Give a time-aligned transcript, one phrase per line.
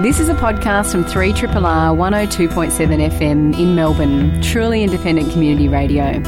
[0.00, 6.20] This is a podcast from 3RRR 102.7 FM in Melbourne, truly independent community radio.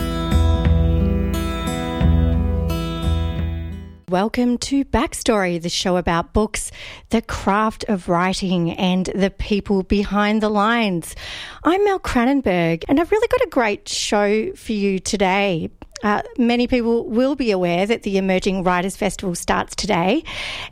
[4.08, 6.70] Welcome to Backstory, the show about books,
[7.10, 11.16] the craft of writing, and the people behind the lines.
[11.64, 15.70] I'm Mel Cranenburgh, and I've really got a great show for you today.
[16.02, 20.22] Uh, many people will be aware that the Emerging Writers Festival starts today,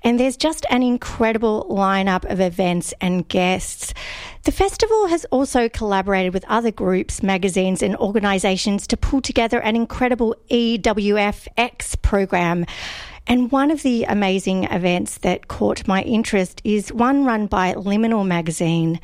[0.03, 3.95] and there's just an incredible lineup of events and guests.
[4.43, 9.77] The festival has also collaborated with other groups, magazines, and organisations to pull together an
[9.77, 12.67] incredible EWFX program.
[13.27, 18.27] And one of the amazing events that caught my interest is one run by Liminal
[18.27, 19.01] Magazine.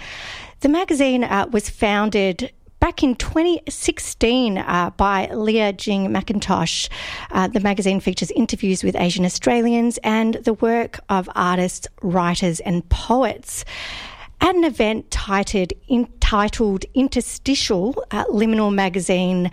[0.61, 6.89] The magazine uh, was founded back in 2016 uh, by Leah Jing McIntosh.
[7.31, 12.89] Uh, the magazine features interviews with Asian Australians and the work of artists, writers, and
[12.89, 13.65] poets.
[14.41, 19.51] At an event titled, entitled Interstitial, uh, Liminal Magazine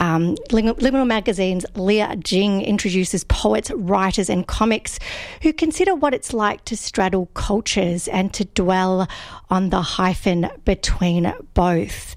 [0.00, 5.00] um, Liminal Magazine's Leah Jing introduces poets, writers, and comics
[5.42, 9.08] who consider what it's like to straddle cultures and to dwell
[9.50, 12.14] on the hyphen between both.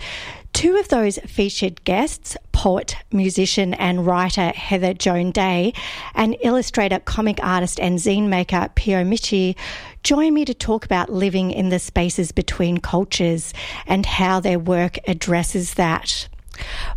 [0.53, 5.73] Two of those featured guests, poet, musician, and writer Heather Joan Day,
[6.13, 9.55] and illustrator, comic artist, and zine maker Peo Michie,
[10.03, 13.53] join me to talk about living in the spaces between cultures
[13.88, 16.27] and how their work addresses that.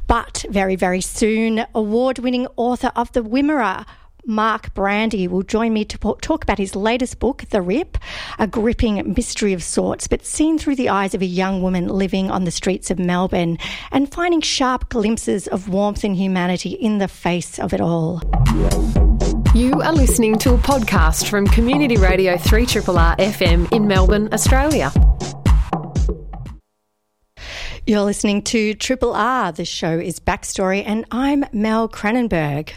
[0.06, 3.86] But very, very soon, award winning author of The Wimmera
[4.26, 7.98] Mark Brandi will join me to talk about his latest book, The Rip,
[8.38, 12.30] a gripping mystery of sorts, but seen through the eyes of a young woman living
[12.30, 13.58] on the streets of Melbourne
[13.92, 18.22] and finding sharp glimpses of warmth and humanity in the face of it all.
[19.54, 24.90] You are listening to a podcast from Community Radio 3RRR FM in Melbourne, Australia.
[27.86, 29.52] You're listening to Triple R.
[29.52, 32.72] The show is Backstory, and I'm Mel Cranenburgh.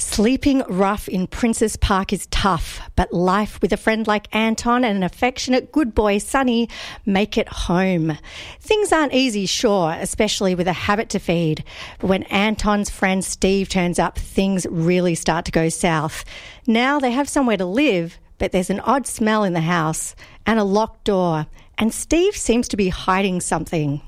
[0.00, 4.96] Sleeping rough in Princes Park is tough, but life with a friend like Anton and
[4.96, 6.68] an affectionate good boy, Sonny,
[7.04, 8.16] make it home.
[8.60, 11.64] Things aren't easy, sure, especially with a habit to feed.
[11.98, 16.24] But when Anton's friend Steve turns up, things really start to go south.
[16.64, 20.14] Now they have somewhere to live, but there's an odd smell in the house
[20.46, 24.00] and a locked door, and Steve seems to be hiding something.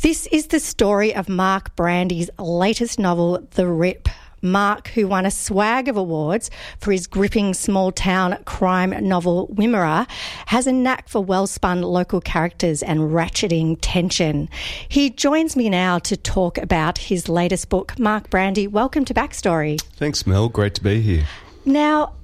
[0.00, 4.08] This is the story of Mark Brandi's latest novel, The Rip.
[4.42, 6.50] Mark, who won a swag of awards
[6.80, 10.08] for his gripping small town crime novel Wimmera,
[10.46, 14.48] has a knack for well spun local characters and ratcheting tension.
[14.88, 17.98] He joins me now to talk about his latest book.
[17.98, 19.80] Mark Brandi, welcome to Backstory.
[19.96, 20.48] Thanks, Mel.
[20.48, 21.26] Great to be here.
[21.64, 22.14] Now,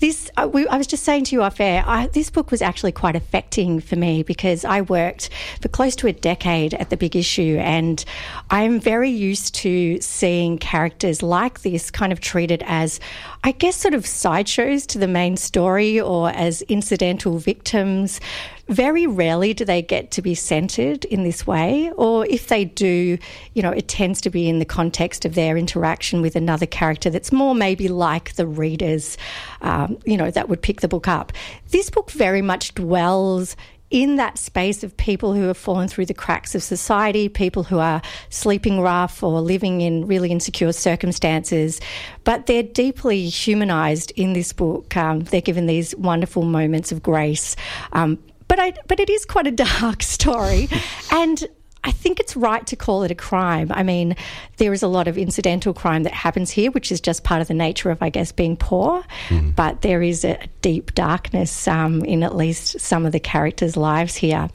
[0.00, 1.84] this I, we, I, was just saying to you off air.
[1.86, 5.30] I, this book was actually quite affecting for me because I worked
[5.60, 8.04] for close to a decade at the Big Issue, and
[8.50, 13.00] I'm very used to seeing characters like this kind of treated as,
[13.44, 18.20] I guess, sort of sideshows to the main story or as incidental victims
[18.68, 23.18] very rarely do they get to be centered in this way, or if they do,
[23.54, 27.08] you know, it tends to be in the context of their interaction with another character
[27.10, 29.16] that's more maybe like the readers,
[29.62, 31.32] um, you know, that would pick the book up.
[31.70, 33.56] This book very much dwells
[33.90, 37.78] in that space of people who have fallen through the cracks of society, people who
[37.78, 41.80] are sleeping rough or living in really insecure circumstances,
[42.24, 44.96] but they're deeply humanized in this book.
[44.96, 47.54] Um, they're given these wonderful moments of grace.
[47.92, 48.18] Um,
[48.56, 50.68] but I, but it is quite a dark story,
[51.10, 51.46] and
[51.84, 53.70] I think it's right to call it a crime.
[53.70, 54.16] I mean,
[54.56, 57.48] there is a lot of incidental crime that happens here, which is just part of
[57.48, 59.04] the nature of, I guess, being poor.
[59.28, 59.54] Mm.
[59.54, 64.16] But there is a deep darkness um, in at least some of the characters' lives
[64.16, 64.48] here.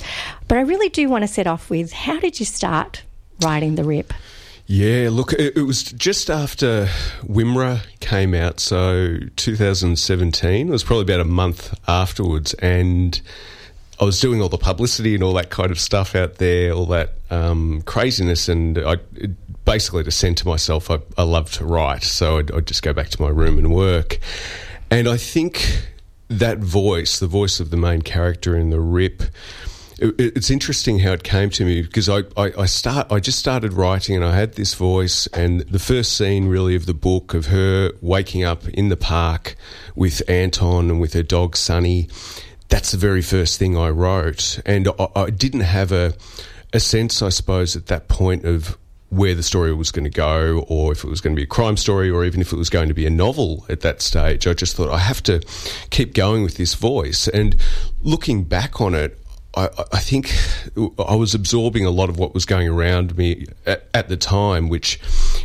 [0.50, 3.04] But I really do want to set off with how did you start
[3.42, 4.14] writing The Rip?
[4.66, 6.90] Yeah, look, it, it was just after
[7.24, 10.68] Wimmera came out, so 2017.
[10.68, 13.22] It was probably about a month afterwards, and
[14.02, 16.88] I was doing all the publicity and all that kind of stuff out there, all
[16.88, 18.98] that um, craziness, and I
[19.64, 22.94] basically to send to myself, I, I love to write, so I'd, I'd, just go
[22.94, 24.18] back to my room and work.
[24.90, 25.88] And I think
[26.30, 29.22] that voice, the voice of the main character in the rip.
[30.00, 33.38] It, it's interesting how it came to me because I, I, I start I just
[33.38, 37.36] started writing and I had this voice and the first scene really of the book
[37.36, 39.56] of her waking up in the park
[39.94, 42.10] with Anton and with her dog Sonny
[42.72, 46.14] that's the very first thing I wrote, and I, I didn't have a
[46.74, 48.78] a sense, I suppose, at that point of
[49.10, 51.48] where the story was going to go, or if it was going to be a
[51.48, 54.48] crime story, or even if it was going to be a novel at that stage.
[54.48, 55.42] I just thought I have to
[55.90, 57.28] keep going with this voice.
[57.28, 57.58] And
[58.02, 59.20] looking back on it,
[59.54, 60.34] I, I, think
[60.98, 64.70] I was absorbing a lot of what was going around me at, at, the time,
[64.70, 64.98] which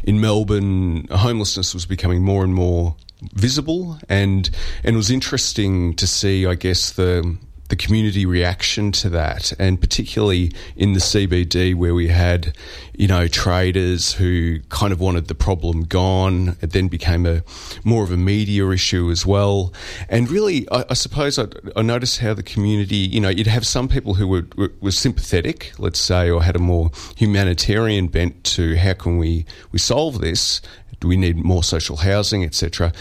[0.05, 2.95] in Melbourne, homelessness was becoming more and more
[3.35, 4.49] visible, and
[4.85, 7.37] and it was interesting to see, I guess, the
[7.69, 12.57] the community reaction to that, and particularly in the CBD where we had,
[12.95, 16.57] you know, traders who kind of wanted the problem gone.
[16.61, 17.43] It then became a
[17.85, 19.73] more of a media issue as well.
[20.09, 23.67] And really, I, I suppose I, I, noticed how the community, you know, you'd have
[23.67, 28.45] some people who were, were, were sympathetic, let's say, or had a more humanitarian bent
[28.45, 30.61] to how can we we solve this.
[31.01, 32.93] Do we need more social housing, etc.?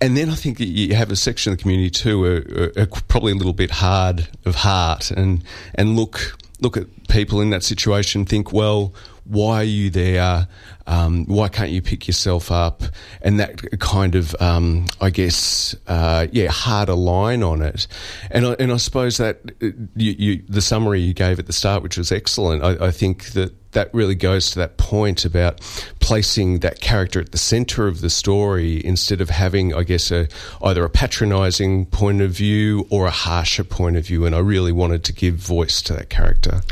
[0.00, 3.32] And then I think you have a section of the community too, are, are probably
[3.32, 5.42] a little bit hard of heart, and
[5.74, 8.94] and look look at people in that situation, think, well,
[9.24, 10.48] why are you there?
[10.86, 12.82] Um, why can't you pick yourself up?
[13.20, 17.86] And that kind of, um, I guess, uh, yeah, harder line on it.
[18.30, 19.66] And I, and I suppose that uh,
[19.96, 23.32] you, you, the summary you gave at the start, which was excellent, I, I think
[23.32, 25.60] that that really goes to that point about
[26.00, 30.28] placing that character at the center of the story instead of having, I guess, a,
[30.62, 34.24] either a patronizing point of view or a harsher point of view.
[34.24, 36.62] And I really wanted to give voice to that character.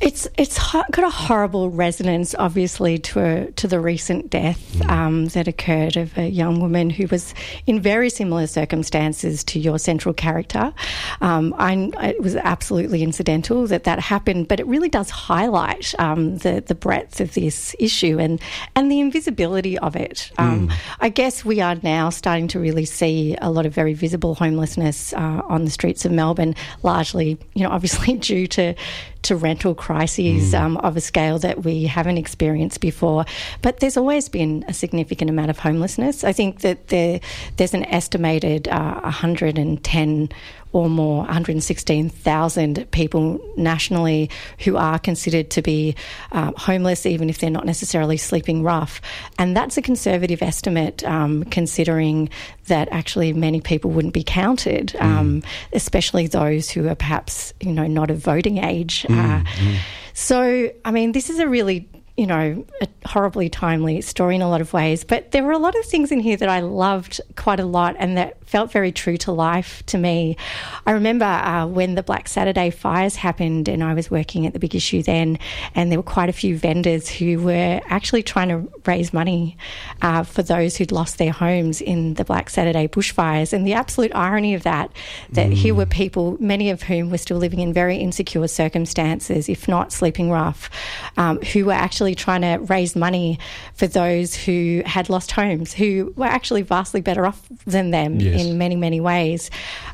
[0.00, 4.88] It's it's got a horrible resonance, obviously, to a, to the recent death mm.
[4.88, 7.34] um, that occurred of a young woman who was
[7.66, 10.72] in very similar circumstances to your central character.
[11.20, 16.38] Um, I, it was absolutely incidental that that happened, but it really does highlight um,
[16.38, 18.40] the the breadth of this issue and
[18.76, 20.30] and the invisibility of it.
[20.38, 20.74] Um, mm.
[21.00, 25.12] I guess we are now starting to really see a lot of very visible homelessness
[25.14, 26.54] uh, on the streets of Melbourne,
[26.84, 28.74] largely, you know, obviously due to
[29.22, 30.60] to rental crises mm.
[30.60, 33.24] um, of a scale that we haven't experienced before.
[33.62, 36.24] But there's always been a significant amount of homelessness.
[36.24, 37.20] I think that there,
[37.56, 40.28] there's an estimated uh, 110
[40.72, 44.30] or more, 116,000 people nationally
[44.60, 45.94] who are considered to be
[46.32, 49.00] uh, homeless, even if they're not necessarily sleeping rough.
[49.38, 52.28] And that's a conservative estimate, um, considering
[52.66, 55.00] that actually many people wouldn't be counted, mm.
[55.00, 55.42] um,
[55.72, 59.04] especially those who are perhaps, you know, not of voting age.
[59.08, 59.16] Mm.
[59.16, 59.76] Uh, mm.
[60.12, 61.88] So, I mean, this is a really
[62.18, 65.04] you know, a horribly timely story in a lot of ways.
[65.04, 67.94] But there were a lot of things in here that I loved quite a lot
[68.00, 70.36] and that felt very true to life to me.
[70.84, 74.58] I remember uh, when the Black Saturday fires happened, and I was working at the
[74.58, 75.38] Big Issue then,
[75.74, 79.56] and there were quite a few vendors who were actually trying to raise money
[80.02, 83.52] uh, for those who'd lost their homes in the Black Saturday bushfires.
[83.52, 84.90] And the absolute irony of that,
[85.30, 85.52] that mm.
[85.52, 89.92] here were people, many of whom were still living in very insecure circumstances, if not
[89.92, 90.70] sleeping rough,
[91.16, 93.38] um, who were actually trying to raise money
[93.74, 98.20] for those who had lost homes, who were actually vastly better off than them.
[98.20, 99.50] Yes in many, many ways.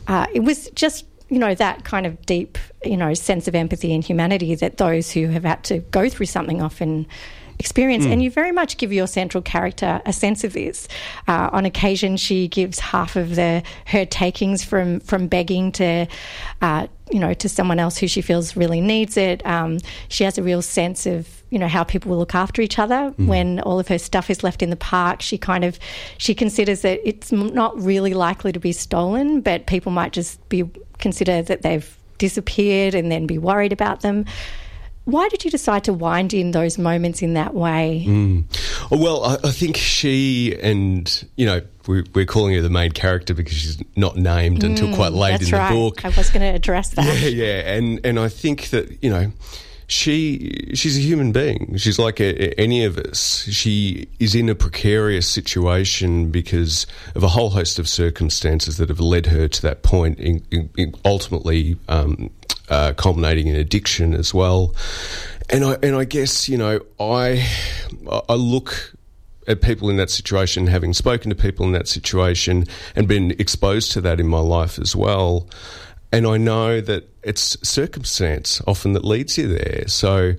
[0.06, 3.94] Uh, it was just you know that kind of deep you know sense of empathy
[3.94, 7.06] and humanity that those who have had to go through something often
[7.58, 8.04] experience.
[8.04, 8.12] Mm.
[8.12, 10.88] And you very much give your central character a sense of this.
[11.28, 16.06] Uh, on occasion, she gives half of the her takings from from begging to.
[16.60, 19.44] Uh, you know, to someone else who she feels really needs it.
[19.44, 19.78] Um,
[20.08, 23.12] she has a real sense of, you know, how people will look after each other
[23.18, 23.26] mm.
[23.26, 25.20] when all of her stuff is left in the park.
[25.20, 25.78] She kind of,
[26.16, 30.64] she considers that it's not really likely to be stolen, but people might just be
[30.98, 34.24] consider that they've disappeared and then be worried about them.
[35.04, 38.04] Why did you decide to wind in those moments in that way?
[38.06, 38.44] Mm.
[38.90, 43.34] Well, I, I, think she and, you know, we're, we're, calling her the main character
[43.34, 45.68] because she's not named mm, until quite late in right.
[45.68, 46.04] the book.
[46.06, 47.04] I was going to address that.
[47.04, 47.74] Yeah, yeah.
[47.74, 49.30] And, and I think that, you know,
[49.86, 51.76] she she's a human being.
[51.76, 53.44] She's like a, any of us.
[53.50, 59.00] She is in a precarious situation because of a whole host of circumstances that have
[59.00, 60.18] led her to that point.
[60.18, 62.30] In, in, ultimately, um,
[62.68, 64.74] uh, culminating in addiction as well.
[65.50, 67.46] And I and I guess you know I
[68.28, 68.94] I look
[69.46, 72.64] at people in that situation, having spoken to people in that situation,
[72.96, 75.46] and been exposed to that in my life as well.
[76.14, 79.88] And I know that it's circumstance often that leads you there.
[79.88, 80.34] So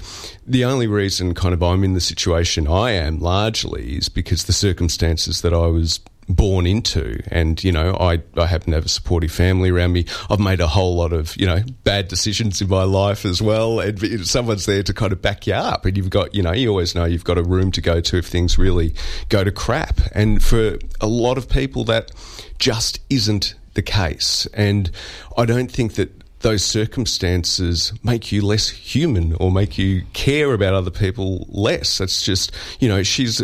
[0.46, 4.54] the only reason kind of I'm in the situation I am largely is because the
[4.54, 7.22] circumstances that I was born into.
[7.28, 10.06] And, you know, I, I happen to have a supportive family around me.
[10.30, 13.80] I've made a whole lot of, you know, bad decisions in my life as well.
[13.80, 15.86] And someone's there to kind of back you up.
[15.86, 18.18] And you've got, you know, you always know you've got a room to go to
[18.18, 18.94] if things really
[19.30, 20.00] go to crap.
[20.14, 22.12] And for a lot of people, that
[22.58, 24.48] just isn't the case.
[24.54, 24.90] And
[25.38, 26.12] I don't think that
[26.46, 32.00] those circumstances make you less human or make you care about other people less.
[32.00, 33.42] It's just, you know, she's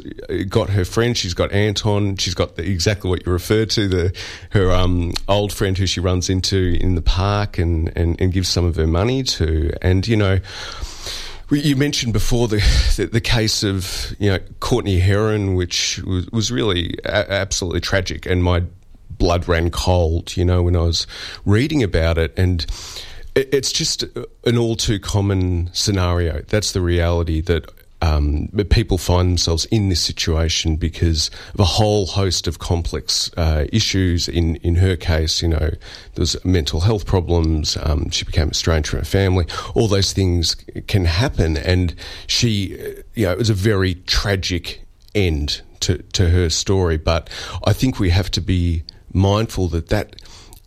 [0.48, 4.16] got her friend, she's got Anton, she's got the, exactly what you referred to, the
[4.52, 8.50] her um, old friend who she runs into in the park and, and, and gives
[8.50, 9.74] some of her money to.
[9.82, 10.40] And, you know,
[11.50, 12.58] you mentioned before the,
[12.98, 18.26] the, the case of you know Courtney Herron, which was, was really a- absolutely tragic,
[18.26, 18.64] and my
[19.22, 20.36] blood ran cold.
[20.36, 21.06] You know when I was
[21.46, 22.66] reading about it, and
[23.36, 24.04] it's just
[24.46, 26.42] an all too common scenario.
[26.48, 32.08] That's the reality that um, people find themselves in this situation because of a whole
[32.08, 34.28] host of complex uh, issues.
[34.28, 35.70] In in her case, you know,
[36.16, 37.78] there's mental health problems.
[37.84, 39.46] Um, she became estranged from her family.
[39.76, 40.56] All those things
[40.88, 41.94] can happen, and
[42.26, 42.76] she,
[43.14, 44.82] you know, it was a very tragic
[45.14, 46.98] end to to her story.
[46.98, 47.30] But
[47.66, 50.16] I think we have to be mindful that that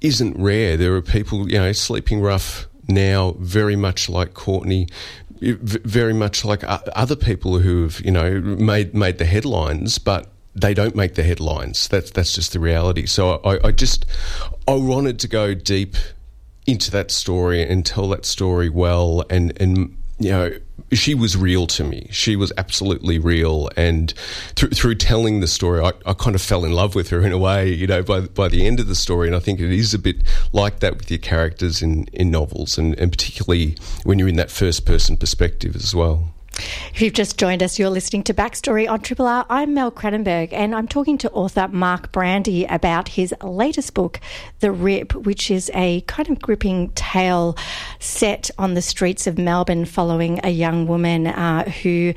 [0.00, 0.76] isn't rare.
[0.76, 4.88] There are people, you know, sleeping rough now, very much like Courtney,
[5.40, 10.74] very much like other people who have, you know, made made the headlines, but they
[10.74, 11.88] don't make the headlines.
[11.88, 13.06] That's that's just the reality.
[13.06, 14.06] So I, I just
[14.68, 15.96] I wanted to go deep
[16.66, 20.52] into that story and tell that story well, and and you know
[20.92, 22.08] she was real to me.
[22.10, 24.12] She was absolutely real, and
[24.54, 27.32] through, through telling the story, I, I, kind of fell in love with her in
[27.32, 27.72] a way.
[27.72, 29.98] You know, by by the end of the story, and I think it is a
[29.98, 34.36] bit like that with your characters in in novels, and, and particularly when you're in
[34.36, 36.33] that first person perspective as well.
[36.56, 39.44] If you've just joined us, you're listening to Backstory on Triple R.
[39.50, 44.20] I'm Mel Cranenburgh, and I'm talking to author Mark Brandi about his latest book,
[44.60, 47.56] The Rip, which is a kind of gripping tale
[47.98, 52.14] set on the streets of Melbourne following a young woman uh, who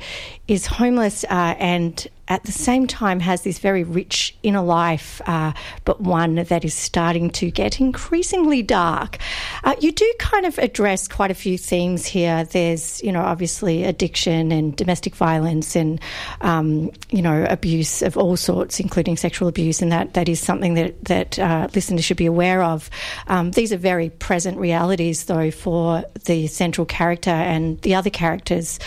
[0.48, 5.52] is homeless uh, and at the same time has this very rich inner life, uh,
[5.84, 9.18] but one that is starting to get increasingly dark.
[9.64, 12.44] Uh, you do kind of address quite a few themes here.
[12.44, 16.00] There's, you know, obviously addiction and domestic violence and,
[16.42, 20.74] um, you know, abuse of all sorts, including sexual abuse, and that, that is something
[20.74, 22.90] that, that uh, listeners should be aware of.
[23.28, 28.78] Um, these are very present realities, though, for the central character and the other characters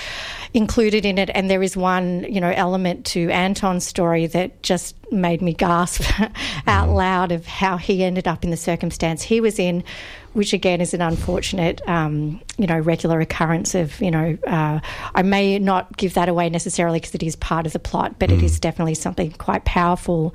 [0.53, 1.29] included in it.
[1.33, 6.03] And there is one, you know, element to Anton's story that just made me gasp
[6.67, 6.95] out mm.
[6.95, 9.83] loud of how he ended up in the circumstance he was in,
[10.33, 14.79] which again is an unfortunate, um, you know, regular occurrence of, you know, uh,
[15.15, 18.29] I may not give that away necessarily because it is part of the plot, but
[18.29, 18.37] mm.
[18.37, 20.33] it is definitely something quite powerful.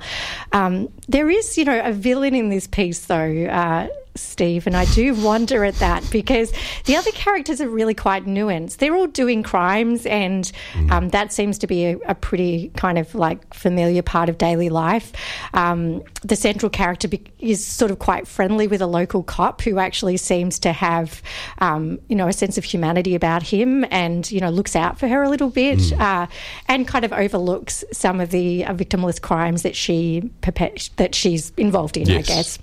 [0.51, 3.45] Um, there is, you know, a villain in this piece though.
[3.45, 6.51] Uh, Steve, and I do wonder at that because
[6.85, 8.77] the other characters are really quite nuanced.
[8.77, 10.91] They're all doing crimes, and mm.
[10.91, 14.69] um, that seems to be a, a, pretty kind of like familiar part of daily
[14.69, 15.13] life.
[15.53, 19.79] Um, the central character be- is sort of quite friendly with a local cop who
[19.79, 21.21] actually seems to have,
[21.59, 25.07] um, you know, a sense of humanity about him, and you know, looks out for
[25.07, 25.99] her a little bit, mm.
[25.99, 26.27] uh,
[26.67, 30.29] and kind of overlooks some of the uh, victimless crimes that she
[30.97, 32.07] that she's involved in.
[32.07, 32.17] Yes.
[32.17, 32.59] I guess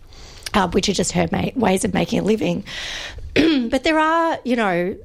[0.54, 2.64] uh, which are just her ma- ways of making a living.
[3.34, 4.96] but there are, you know,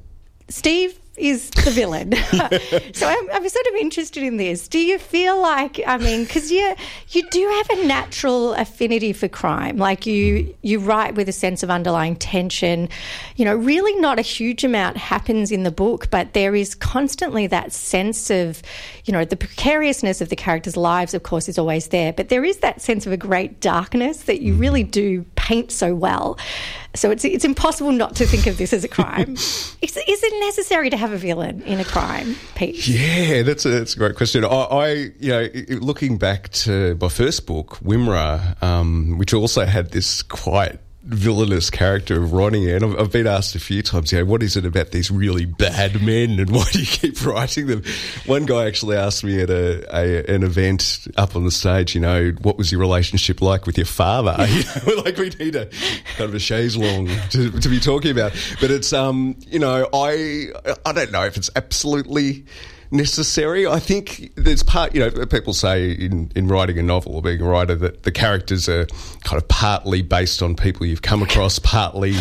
[0.48, 2.12] Steve is the villain.
[2.94, 4.68] so I'm, I'm, sort of interested in this.
[4.68, 6.74] Do you feel like I mean, because you
[7.10, 9.76] you do have a natural affinity for crime.
[9.76, 12.88] Like you you write with a sense of underlying tension.
[13.36, 17.46] You know, really not a huge amount happens in the book, but there is constantly
[17.48, 18.62] that sense of,
[19.04, 21.12] you know, the precariousness of the characters' lives.
[21.12, 24.40] Of course, is always there, but there is that sense of a great darkness that
[24.40, 26.38] you really do paint so well.
[26.94, 29.32] So it's it's impossible not to think of this as a crime.
[29.34, 32.86] is, is it necessary to have a villain in a crime piece?
[32.86, 34.44] Yeah, that's a, that's a great question.
[34.44, 34.88] I, I
[35.18, 35.48] you know,
[35.80, 42.22] looking back to my first book, Wimmera, um, which also had this quite villainous character
[42.22, 44.66] of Ronnie, and I've, I've, been asked a few times, you know, what is it
[44.66, 47.82] about these really bad men, and why do you keep writing them?
[48.26, 52.00] One guy actually asked me at a, a an event up on the stage, you
[52.00, 54.36] know, what was your relationship like with your father?
[54.48, 55.66] you know, like we need a
[56.16, 59.88] kind of a chaise long to, to be talking about, but it's um, you know,
[59.92, 60.48] I
[60.84, 62.44] I don't know if it's absolutely
[62.90, 63.66] necessary.
[63.66, 67.40] I think there's part, you know, people say in, in writing a novel or being
[67.40, 68.86] a writer that the characters are
[69.24, 72.14] kind of partly based on people you've come across, partly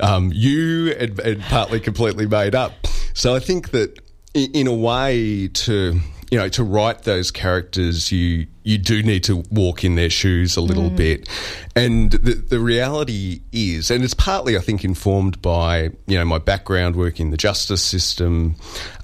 [0.00, 2.72] um, you, and, and partly completely made up.
[3.14, 3.98] So I think that
[4.34, 6.00] in, in a way to
[6.30, 10.56] you know, to write those characters, you you do need to walk in their shoes
[10.56, 10.96] a little mm.
[10.96, 11.28] bit.
[11.74, 16.38] And the, the reality is, and it's partly, I think, informed by you know my
[16.38, 18.54] background working in the justice system,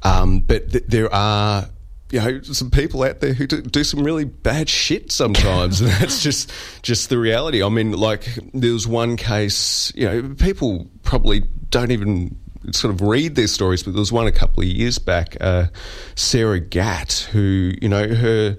[0.05, 1.69] um, but th- there are
[2.13, 5.91] you know some people out there who do, do some really bad shit sometimes, and
[5.91, 6.53] that's just
[6.83, 7.61] just the reality.
[7.61, 11.41] I mean, like there was one case, you know, people probably
[11.71, 12.39] don't even
[12.73, 15.67] sort of read their stories, but there was one a couple of years back, uh,
[16.15, 18.59] Sarah Gatt, who, you know, her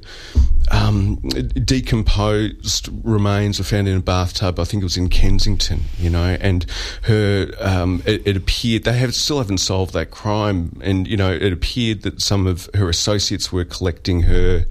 [0.72, 4.60] um, decomposed remains were found in a bathtub.
[4.60, 6.66] I think it was in Kensington, you know, and
[7.04, 11.32] her um, it, it, appeared they have still haven't solved that crime, and you know,
[11.32, 14.66] it appeared that some of her associates were collecting her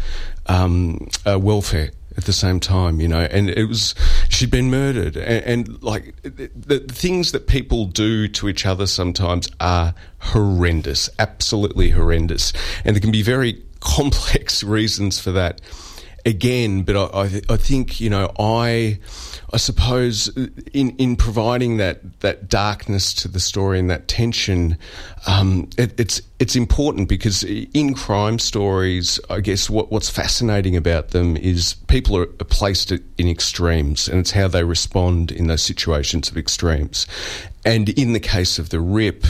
[0.46, 3.94] um, uh, welfare at the same time, you know, and it was
[4.28, 8.87] she'd been murdered, and, and like the, the, things that people do to each other
[8.87, 12.52] sometimes are horrendous, absolutely horrendous,
[12.85, 15.61] and there can be very complex reasons for that.
[16.25, 18.99] Again, but I, I, I think you know I
[19.52, 20.28] I suppose
[20.72, 24.76] in in providing that that darkness to the story and that tension,
[25.26, 31.10] um, it, it's it's important because in crime stories, I guess what what's fascinating about
[31.10, 36.28] them is people are placed in extremes, and it's how they respond in those situations
[36.28, 37.06] of extremes.
[37.64, 39.24] And in the case of the Rip,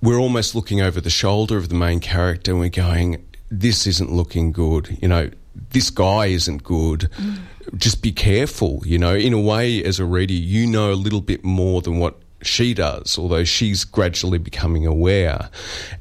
[0.00, 4.12] we're almost looking over the shoulder of the main character, and we're going, "This isn't
[4.12, 5.30] looking good," you know.
[5.70, 7.10] This guy isn't good.
[7.16, 7.38] Mm
[7.76, 8.82] just be careful.
[8.84, 11.98] You know, in a way, as a reader, you know a little bit more than
[11.98, 15.50] what she does, although she's gradually becoming aware.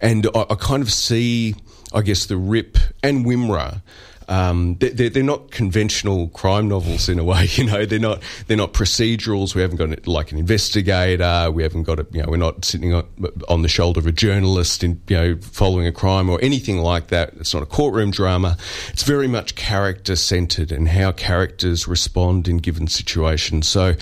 [0.02, 1.56] And I, I kind of see,
[1.94, 3.82] I guess, the Rip and Wimmera
[4.30, 7.48] um, they're, they're not conventional crime novels in a way.
[7.58, 9.56] You know, they're not they're not procedurals.
[9.56, 11.50] We haven't got like an investigator.
[11.52, 13.08] We haven't got a you know we're not sitting on,
[13.50, 17.08] on the shoulder of a journalist in you know following a crime or anything like
[17.08, 17.34] that.
[17.40, 18.58] It's not a courtroom drama.
[18.90, 23.68] It's very much character centered and how characters respond in given situations.
[23.68, 23.96] So,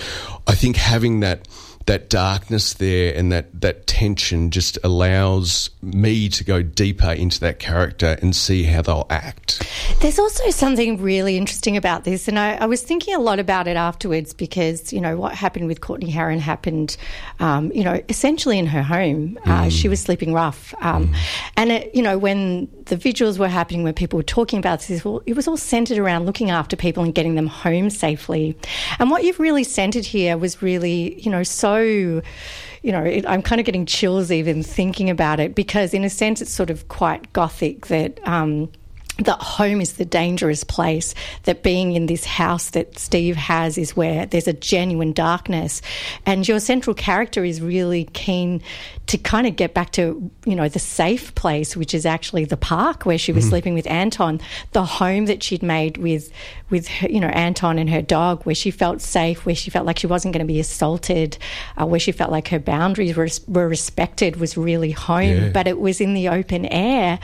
[0.48, 1.48] I think having that
[1.86, 7.60] that darkness there and that, that tension just allows me to go deeper into that
[7.60, 9.62] character and see how they'll act.
[10.02, 13.68] There's also something really interesting about this, and I, I was thinking a lot about
[13.68, 16.98] it afterwards because, you know, what happened with Courtney Herron happened,
[17.40, 19.38] um, you know, essentially in her home.
[19.46, 19.72] Uh, mm.
[19.72, 20.74] She was sleeping rough.
[20.82, 21.16] Um, mm.
[21.56, 25.06] And, it, you know, when the vigils were happening, when people were talking about this,
[25.06, 28.58] well, it was all centered around looking after people and getting them home safely.
[28.98, 33.42] And what you've really centered here was really, you know, so you know, it, I'm
[33.42, 36.88] kind of getting chills even thinking about it because, in a sense, it's sort of
[36.88, 38.20] quite gothic that.
[38.28, 38.72] Um,
[39.20, 43.96] that home is the dangerous place, that being in this house that Steve has is
[43.96, 45.82] where there's a genuine darkness.
[46.26, 48.62] And your central character is really keen
[49.08, 52.58] to kind of get back to, you know, the safe place, which is actually the
[52.58, 53.50] park where she was mm.
[53.50, 56.32] sleeping with Anton, the home that she'd made with,
[56.70, 59.86] with her, you know, Anton and her dog, where she felt safe, where she felt
[59.86, 61.38] like she wasn't going to be assaulted,
[61.78, 65.50] uh, where she felt like her boundaries were, were respected was really home, yeah.
[65.50, 67.20] but it was in the open air.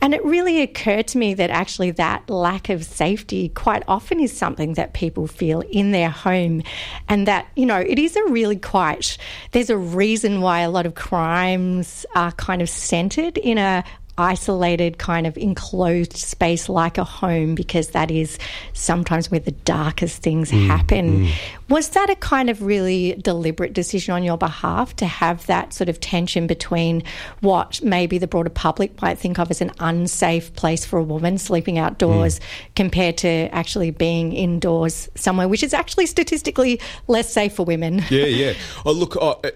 [0.00, 4.36] And it really occurred to me that actually that lack of safety quite often is
[4.36, 6.62] something that people feel in their home.
[7.08, 9.16] And that, you know, it is a really quite,
[9.52, 13.84] there's a reason why a lot of crimes are kind of centered in a
[14.18, 18.38] isolated kind of enclosed space like a home because that is
[18.72, 21.26] sometimes where the darkest things mm, happen.
[21.26, 21.32] Mm.
[21.68, 25.88] Was that a kind of really deliberate decision on your behalf to have that sort
[25.88, 27.02] of tension between
[27.40, 31.38] what maybe the broader public might think of as an unsafe place for a woman
[31.38, 32.42] sleeping outdoors mm.
[32.76, 38.02] compared to actually being indoors somewhere which is actually statistically less safe for women?
[38.10, 38.52] Yeah, yeah.
[38.84, 39.52] Oh, look, I,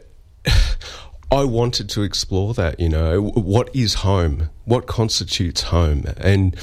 [1.30, 4.48] I wanted to explore that, you know, what is home?
[4.64, 6.04] What constitutes home?
[6.18, 6.56] And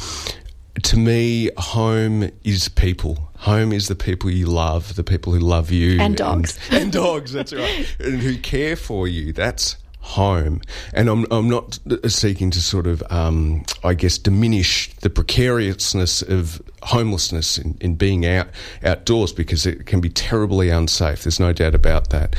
[0.83, 3.29] to me, home is people.
[3.39, 5.99] Home is the people you love, the people who love you.
[5.99, 6.57] And dogs.
[6.71, 7.95] And, and dogs, that's right.
[7.99, 9.33] and who care for you.
[9.33, 10.61] That's home.
[10.93, 16.61] And I'm, I'm not seeking to sort of, um, I guess, diminish the precariousness of
[16.83, 18.47] homelessness in, in being out
[18.83, 21.23] outdoors because it can be terribly unsafe.
[21.23, 22.35] There's no doubt about that.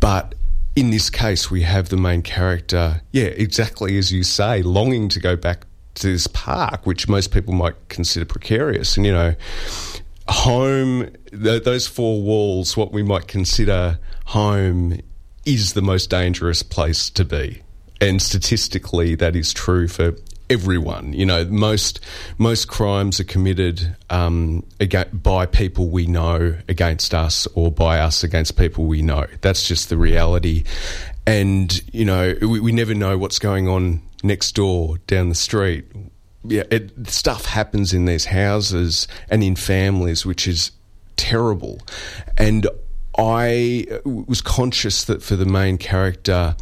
[0.00, 0.34] But
[0.76, 5.20] in this case, we have the main character, yeah, exactly as you say, longing to
[5.20, 8.96] go back to this park, which most people might consider precarious.
[8.96, 9.34] And, you know,
[10.28, 14.98] home, th- those four walls, what we might consider home,
[15.44, 17.62] is the most dangerous place to be.
[18.00, 20.16] And statistically, that is true for
[20.50, 21.12] everyone.
[21.12, 22.00] You know, most
[22.38, 24.64] most crimes are committed um,
[25.12, 29.26] by people we know against us, or by us against people we know.
[29.40, 30.64] That's just the reality.
[31.26, 35.86] And you know, we, we never know what's going on next door, down the street.
[36.46, 40.72] Yeah, it, stuff happens in these houses and in families, which is
[41.16, 41.80] terrible.
[42.36, 42.66] And
[43.16, 46.54] I was conscious that for the main character,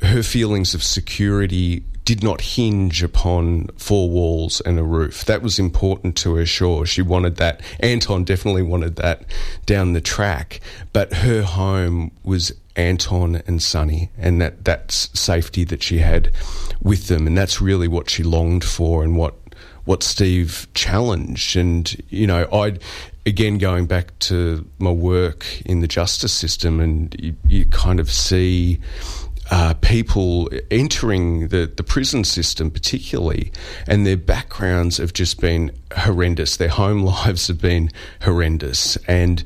[0.00, 5.24] her feelings of security did not hinge upon four walls and a roof.
[5.24, 6.84] That was important to her, sure.
[6.84, 7.60] She wanted that.
[7.80, 9.24] Anton definitely wanted that
[9.66, 10.60] down the track.
[10.92, 16.32] But her home was Anton and Sonny, and that that's safety that she had
[16.82, 19.34] with them, and that's really what she longed for, and what
[19.84, 21.56] what Steve challenged.
[21.56, 22.78] And you know, I
[23.26, 28.10] again going back to my work in the justice system, and you, you kind of
[28.10, 28.80] see.
[29.52, 33.52] Uh, people entering the, the prison system, particularly,
[33.86, 36.56] and their backgrounds have just been horrendous.
[36.56, 37.90] Their home lives have been
[38.22, 38.96] horrendous.
[39.06, 39.44] And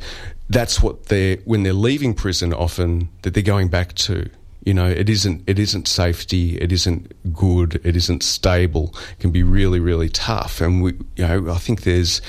[0.49, 4.31] that's what they're when they're leaving prison often that they're going back to
[4.65, 9.33] you know it isn't it isn't safety it isn't good it isn't stable it can
[9.33, 12.23] be really really tough and we you know I think there's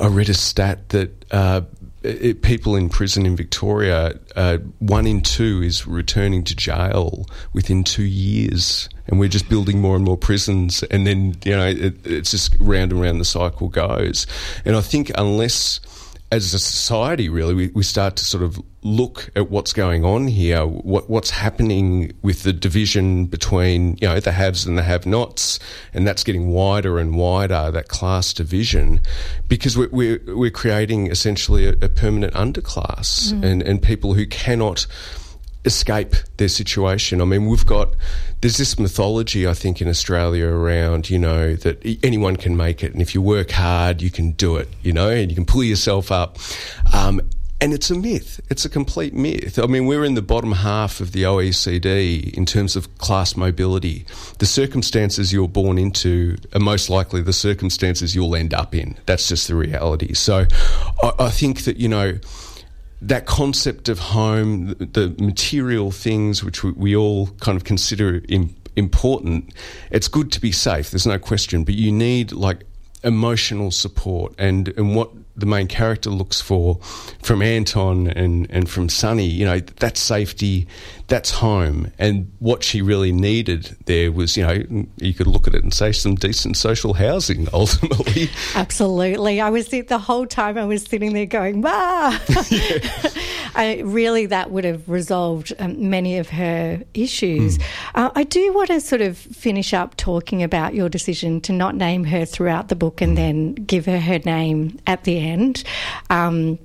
[0.00, 1.62] I read a stat that uh,
[2.02, 7.84] it, people in prison in Victoria uh, one in two is returning to jail within
[7.84, 8.88] two years.
[9.06, 10.82] And we're just building more and more prisons.
[10.84, 14.26] And then you know it, it's just round and round the cycle goes.
[14.64, 15.80] And I think unless
[16.30, 20.28] as a society, really, we, we start to sort of look at what's going on
[20.28, 25.58] here, what, what's happening with the division between, you know, the haves and the have-nots,
[25.94, 29.00] and that's getting wider and wider, that class division,
[29.48, 33.42] because we're, we're, we're creating essentially a, a permanent underclass mm.
[33.42, 34.86] and, and people who cannot
[35.64, 37.20] escape their situation.
[37.20, 37.94] I mean, we've got
[38.40, 42.92] there's this mythology I think in Australia around you know that anyone can make it,
[42.92, 44.68] and if you work hard, you can do it.
[44.82, 46.38] You know, and you can pull yourself up.
[46.92, 47.20] Um,
[47.60, 48.40] and it's a myth.
[48.50, 49.58] It's a complete myth.
[49.58, 54.06] I mean, we're in the bottom half of the OECD in terms of class mobility.
[54.38, 58.96] The circumstances you're born into are most likely the circumstances you'll end up in.
[59.06, 60.14] That's just the reality.
[60.14, 60.46] So
[61.02, 62.18] I, I think that, you know,
[63.00, 68.22] that concept of home, the, the material things which we, we all kind of consider
[68.28, 69.52] Im, important,
[69.90, 70.90] it's good to be safe.
[70.90, 72.64] There's no question, but you need like
[73.04, 76.80] emotional support and and what the main character looks for
[77.22, 80.66] from Anton and, and from Sonny, you know, that's safety,
[81.08, 81.90] that's home.
[81.98, 85.72] And what she really needed there was, you know, you could look at it and
[85.72, 88.28] say some decent social housing ultimately.
[88.54, 89.40] Absolutely.
[89.40, 92.18] I was the whole time I was sitting there going, bah.
[93.54, 97.58] I, really, that would have resolved um, many of her issues.
[97.58, 97.64] Mm.
[97.94, 101.74] Uh, I do want to sort of finish up talking about your decision to not
[101.74, 103.16] name her throughout the book and mm.
[103.16, 105.64] then give her her name at the end.
[106.10, 106.58] Um,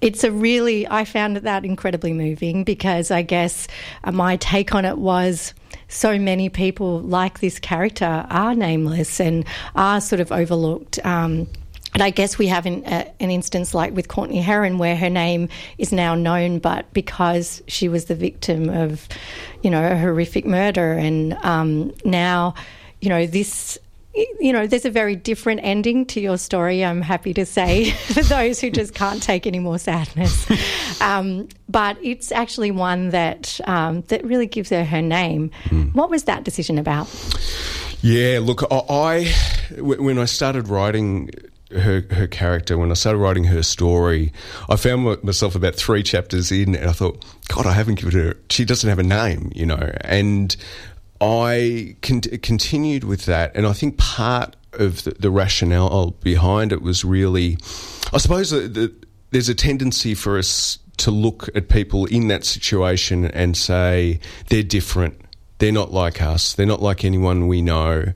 [0.00, 3.68] it's a really, I found that incredibly moving because I guess
[4.04, 5.54] uh, my take on it was
[5.88, 11.04] so many people like this character are nameless and are sort of overlooked.
[11.04, 11.48] Um,
[11.92, 15.10] and I guess we have an, uh, an instance like with Courtney Herron where her
[15.10, 19.08] name is now known, but because she was the victim of,
[19.62, 22.54] you know, a horrific murder, and um, now,
[23.00, 23.76] you know, this
[24.14, 28.22] you know, there's a very different ending to your story, I'm happy to say, for
[28.22, 30.46] those who just can't take any more sadness.
[31.00, 35.50] Um, but it's actually one that um, that really gives her her name.
[35.68, 35.94] Mm.
[35.94, 37.08] What was that decision about?
[38.02, 39.32] Yeah, look, I
[39.78, 41.30] when I started writing
[41.72, 44.32] her her character when I started writing her story,
[44.68, 48.36] I found myself about three chapters in, and I thought, God, I haven't given her.
[48.50, 50.54] She doesn't have a name, you know, and
[51.20, 56.82] I con- continued with that, and I think part of the, the rationale behind it
[56.82, 57.58] was really,
[58.12, 58.94] I suppose, that,
[59.30, 64.62] there's a tendency for us to look at people in that situation and say they're
[64.62, 65.20] different,
[65.58, 68.12] they're not like us, they're not like anyone we know.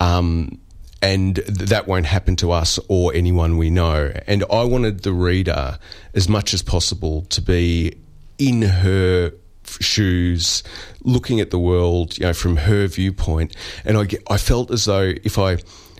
[0.00, 0.60] Um,
[1.02, 4.12] and that won't happen to us or anyone we know.
[4.28, 5.78] And I wanted the reader,
[6.14, 7.98] as much as possible, to be
[8.38, 9.32] in her
[9.64, 10.62] shoes,
[11.02, 13.54] looking at the world, you know, from her viewpoint.
[13.84, 15.58] And I, get, I felt as though if I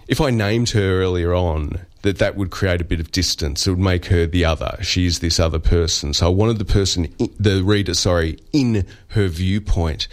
[0.09, 3.67] if I named her earlier on, that that would create a bit of distance.
[3.67, 4.77] It would make her the other.
[4.83, 6.13] She's this other person.
[6.15, 10.09] So I wanted the person, the reader, sorry, in her viewpoint.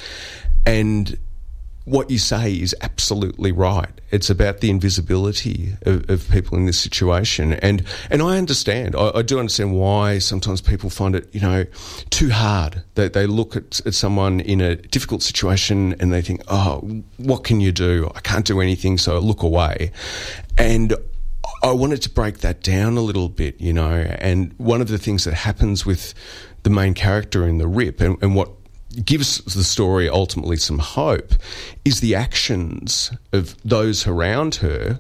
[0.65, 1.17] And
[1.86, 3.89] what you say is absolutely right.
[4.12, 8.96] It's about the invisibility of, of people in this situation, and and I understand.
[8.96, 11.65] I, I, do understand why sometimes people find it, you know,
[12.10, 12.84] too hard.
[12.96, 17.44] They they look at, at someone in a difficult situation and they think, oh, what
[17.44, 18.12] can you do?
[18.15, 19.92] I can't do anything, so I look away.
[20.58, 20.96] And
[21.63, 23.92] I wanted to break that down a little bit, you know.
[23.92, 26.13] And one of the things that happens with
[26.63, 28.52] the main character in the rip, and, and what
[29.06, 31.34] gives the story ultimately some hope
[31.86, 34.99] is the actions of those around her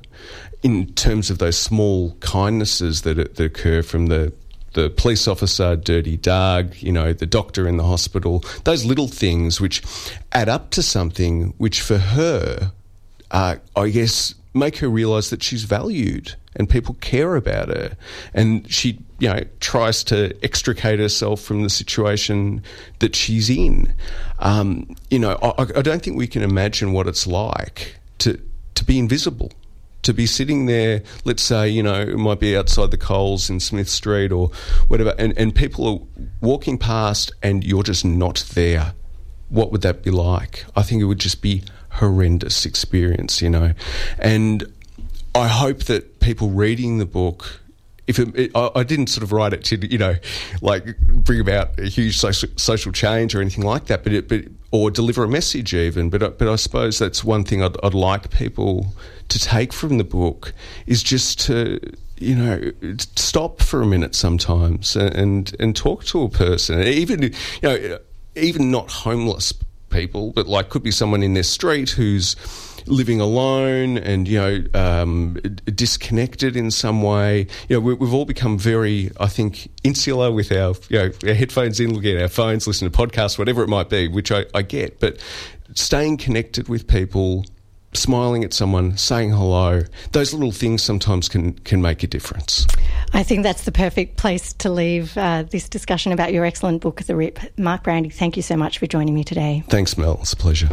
[0.61, 4.33] in terms of those small kindnesses that, that occur from the
[4.73, 9.59] the police officer, Dirty Doug, you know, the doctor in the hospital, those little things
[9.59, 9.81] which
[10.31, 12.71] add up to something which for her
[13.31, 17.95] uh, I guess, make her realise that she's valued and people care about her.
[18.33, 22.63] And she, you know, tries to extricate herself from the situation
[22.99, 23.93] that she's in.
[24.39, 28.39] Um, you know, I, I don't think we can imagine what it's like to
[28.75, 29.51] to be invisible
[30.01, 33.59] to be sitting there, let's say, you know, it might be outside the Coles in
[33.59, 34.49] Smith Street or
[34.87, 38.93] whatever, and, and people are walking past and you're just not there.
[39.49, 40.65] What would that be like?
[40.75, 43.73] I think it would just be horrendous experience, you know.
[44.17, 44.71] And
[45.35, 47.61] I hope that people reading the book
[48.09, 50.15] if it, it, I, didn't sort of write it to you know
[50.63, 54.45] like bring about a huge social, social change or anything like that, but it, but
[54.71, 56.09] or deliver a message even.
[56.09, 58.95] But uh, but I suppose that's one thing I'd, I'd like people
[59.27, 60.53] to take from the book
[60.87, 61.79] is just to
[62.17, 62.71] you know
[63.15, 67.99] stop for a minute sometimes and and, and talk to a person, even you know
[68.35, 69.53] even not homeless
[69.89, 72.35] people, but like could be someone in their street who's
[72.85, 75.33] living alone and you know um,
[75.65, 77.47] disconnected in some way.
[77.67, 81.33] You know, we, have all become very, I think, insular with our you know our
[81.33, 84.45] headphones in, looking at our phones, listening to podcasts, whatever it might be, which I,
[84.53, 84.99] I get.
[84.99, 85.19] But
[85.75, 87.45] staying connected with people
[87.93, 92.67] smiling at someone, saying hello, those little things sometimes can, can make a difference.
[93.13, 97.01] I think that's the perfect place to leave uh, this discussion about your excellent book,
[97.03, 97.39] The Rip.
[97.57, 99.63] Mark Brandi, thank you so much for joining me today.
[99.69, 100.19] Thanks, Mel.
[100.21, 100.69] It's a pleasure.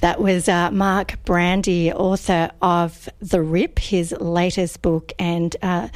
[0.00, 5.88] That was uh, Mark Brandi, author of The Rip, his latest book, and uh,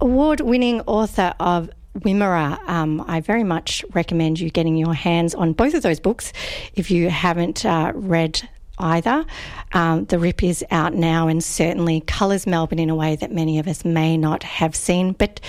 [0.00, 2.58] award winning author of Wimmera.
[2.68, 6.32] Um, I very much recommend you getting your hands on both of those books
[6.74, 9.24] if you haven't uh, read either.
[9.72, 13.58] Um, the Rip is out now and certainly colours Melbourne in a way that many
[13.58, 15.40] of us may not have seen, but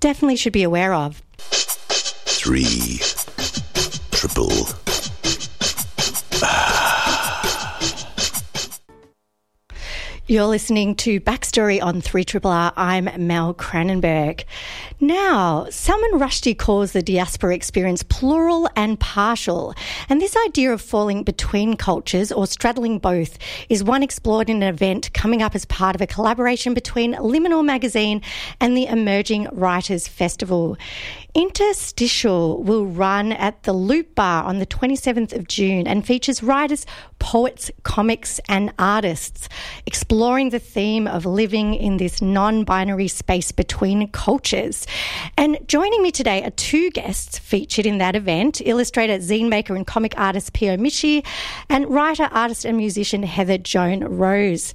[0.00, 1.22] definitely should be aware of.
[1.38, 2.98] Three.
[4.10, 4.81] Triple.
[10.32, 12.72] You're listening to Backstory on 3 R.
[12.74, 14.44] I'm Mel Cranenburgh.
[14.98, 19.74] Now, Salman Rushdie calls the diaspora experience plural and partial.
[20.08, 23.36] And this idea of falling between cultures or straddling both
[23.68, 27.62] is one explored in an event coming up as part of a collaboration between Liminal
[27.62, 28.22] Magazine
[28.58, 30.78] and the Emerging Writers Festival.
[31.34, 36.84] Interstitial will run at the Loop Bar on the 27th of June and features writers,
[37.20, 39.48] poets, comics, and artists
[39.86, 44.86] exploring the theme of living in this non binary space between cultures.
[45.38, 49.86] And joining me today are two guests featured in that event illustrator, zine maker, and
[49.86, 51.24] comic artist Peo Michie,
[51.70, 54.74] and writer, artist, and musician Heather Joan Rose.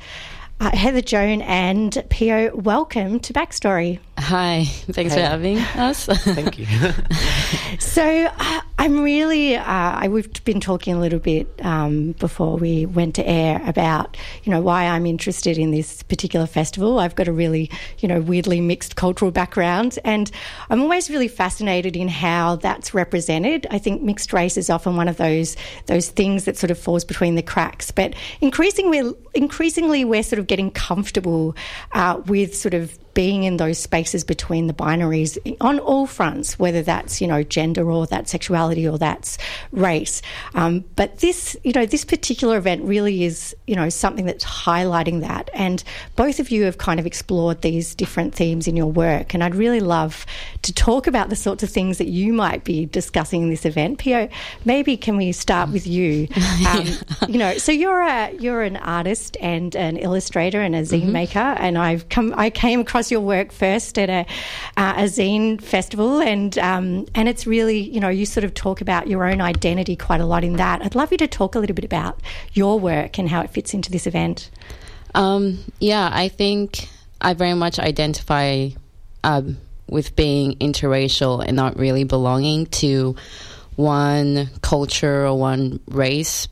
[0.59, 3.99] Uh, Heather Joan and Peo, welcome to Backstory.
[4.19, 5.21] Hi, thanks hey.
[5.21, 6.07] for having us.
[6.07, 6.65] Thank you.
[7.79, 12.87] so uh, I'm really, uh, I, we've been talking a little bit um, before we
[12.87, 16.97] went to air about, you know, why I'm interested in this particular festival.
[16.97, 20.31] I've got a really, you know, weirdly mixed cultural background, and
[20.71, 23.67] I'm always really fascinated in how that's represented.
[23.69, 27.05] I think mixed race is often one of those those things that sort of falls
[27.05, 31.55] between the cracks, but increasingly, increasingly, we're sort of getting comfortable
[31.93, 36.81] uh, with sort of being in those spaces between the binaries on all fronts, whether
[36.81, 39.37] that's you know gender or that sexuality or that's
[39.71, 40.21] race.
[40.53, 45.21] Um, but this you know this particular event really is you know something that's highlighting
[45.21, 45.83] that, and
[46.15, 49.55] both of you have kind of explored these different themes in your work, and I'd
[49.55, 50.25] really love
[50.67, 53.99] to talk about the sorts of things that you might be discussing in this event.
[53.99, 54.27] Peo,
[54.65, 56.27] maybe can we start with you?
[56.67, 56.87] Um,
[57.29, 61.11] you know, so you're a you're an artist and an illustrator and a zine mm-hmm.
[61.13, 64.25] maker, and I've come I came across your work first at a,
[64.75, 68.81] uh, a zine festival, and um, and it's really you know you sort of talk
[68.81, 70.81] about your own identity quite a lot in that.
[70.83, 72.19] I'd love you to talk a little bit about
[72.53, 74.49] your work and how it fits into this event.
[75.15, 76.89] Um, yeah, I think
[77.21, 78.69] I very much identify
[79.23, 79.57] um,
[79.89, 83.15] with being interracial and not really belonging to
[83.75, 86.47] one culture or one race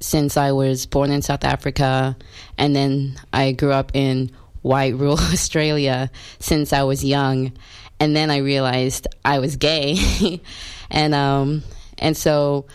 [0.00, 2.16] since I was born in South Africa.
[2.58, 4.30] And then I grew up in
[4.64, 6.10] white rural Australia
[6.40, 7.52] since I was young,
[8.00, 10.40] and then I realized I was gay,
[10.90, 11.62] and um,
[11.98, 12.66] and so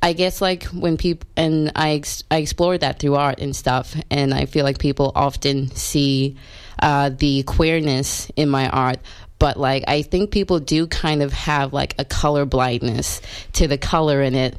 [0.00, 3.94] I guess like when people and I ex- I explored that through art and stuff,
[4.10, 6.36] and I feel like people often see
[6.80, 9.00] uh, the queerness in my art,
[9.44, 13.20] but like I think people do kind of have like a color blindness
[13.52, 14.56] to the color in it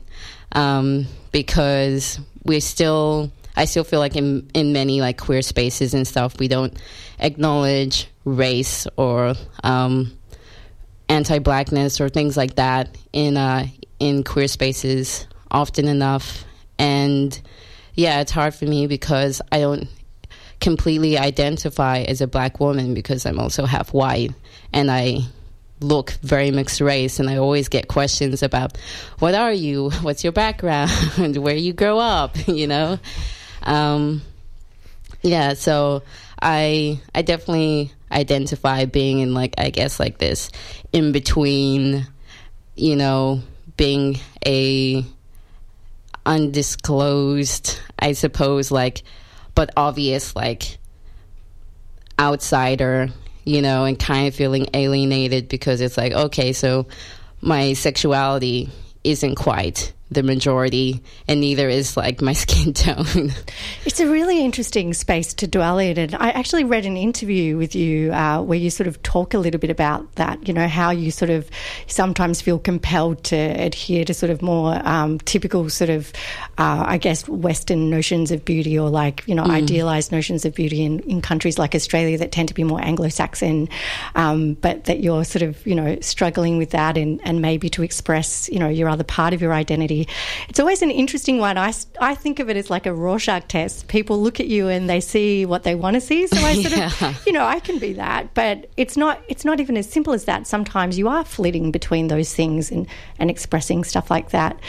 [0.52, 6.08] um, because we still I still feel like in in many like queer spaces and
[6.08, 6.80] stuff, we don't
[7.18, 10.16] acknowledge race or um,
[11.10, 13.66] anti-blackness or things like that in uh,
[14.00, 16.46] in queer spaces often enough,
[16.78, 17.42] and
[17.96, 19.88] yeah, it's hard for me because I don't
[20.66, 24.32] completely identify as a black woman because I'm also half white
[24.74, 25.20] and I
[25.80, 28.76] look very mixed race and I always get questions about
[29.20, 29.92] what are you?
[30.02, 30.90] What's your background?
[31.38, 32.98] Where you grow up, you know?
[33.62, 34.24] Um,
[35.22, 36.02] yeah, so
[36.42, 40.50] I I definitely identify being in like I guess like this
[40.92, 42.08] in between,
[42.76, 43.44] you know,
[43.78, 45.06] being a
[46.26, 49.04] undisclosed, I suppose, like
[49.56, 50.78] but obvious like
[52.20, 53.10] outsider,
[53.44, 56.88] you know, and kind of feeling alienated because it's like, okay, so
[57.42, 58.70] my sexuality
[59.04, 63.34] isn't quite the majority, and neither is like my skin tone.
[63.86, 65.98] It's a really interesting space to dwell in.
[65.98, 69.40] And I actually read an interview with you uh, where you sort of talk a
[69.40, 71.50] little bit about that, you know, how you sort of
[71.88, 76.12] sometimes feel compelled to adhere to sort of more um, typical sort of,
[76.58, 79.52] uh, I guess, Western notions of beauty or like, you know, mm.
[79.52, 83.10] idealized notions of beauty in, in countries like Australia that tend to be more Anglo
[83.10, 83.70] Saxon,
[84.16, 87.84] um, but that you're sort of, you know, struggling with that and, and maybe to
[87.84, 90.08] express, you know, your other part of your identity
[90.50, 91.58] it's always an interesting one.
[91.58, 93.88] I, I think of it as like a Rorschach test.
[93.88, 96.28] People look at you and they see what they want to see.
[96.28, 97.10] So I sort yeah.
[97.10, 99.22] of, you know, I can be that, but it's not.
[99.28, 100.48] It's not even as simple as that.
[100.48, 102.88] Sometimes you are flitting between those things and
[103.20, 104.60] and expressing stuff like that.